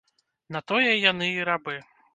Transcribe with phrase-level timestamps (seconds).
[0.55, 1.81] На тое яны і рабы.